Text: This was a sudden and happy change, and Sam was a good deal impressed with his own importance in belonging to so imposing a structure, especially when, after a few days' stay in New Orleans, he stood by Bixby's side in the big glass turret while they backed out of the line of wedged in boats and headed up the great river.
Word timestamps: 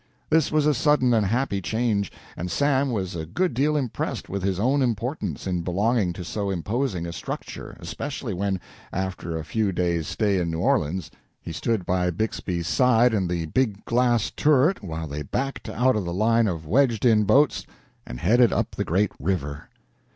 This 0.31 0.51
was 0.51 0.65
a 0.65 0.73
sudden 0.73 1.13
and 1.13 1.27
happy 1.27 1.61
change, 1.61 2.11
and 2.35 2.49
Sam 2.49 2.89
was 2.89 3.15
a 3.15 3.27
good 3.27 3.53
deal 3.53 3.77
impressed 3.77 4.29
with 4.29 4.41
his 4.41 4.59
own 4.59 4.81
importance 4.81 5.45
in 5.45 5.61
belonging 5.61 6.11
to 6.13 6.23
so 6.23 6.49
imposing 6.49 7.05
a 7.05 7.13
structure, 7.13 7.77
especially 7.79 8.33
when, 8.33 8.59
after 8.91 9.37
a 9.37 9.45
few 9.45 9.71
days' 9.71 10.07
stay 10.07 10.39
in 10.39 10.49
New 10.49 10.57
Orleans, 10.59 11.11
he 11.39 11.51
stood 11.51 11.85
by 11.85 12.09
Bixby's 12.09 12.65
side 12.67 13.13
in 13.13 13.27
the 13.27 13.45
big 13.45 13.85
glass 13.85 14.31
turret 14.31 14.81
while 14.83 15.05
they 15.05 15.21
backed 15.21 15.69
out 15.69 15.95
of 15.95 16.03
the 16.05 16.13
line 16.15 16.47
of 16.47 16.65
wedged 16.65 17.05
in 17.05 17.25
boats 17.25 17.67
and 18.03 18.19
headed 18.19 18.51
up 18.51 18.71
the 18.71 18.83
great 18.83 19.11
river. 19.19 19.69